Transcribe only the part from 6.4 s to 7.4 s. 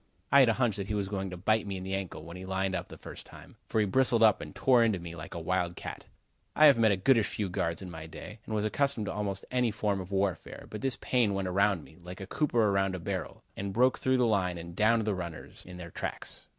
I have met a goodish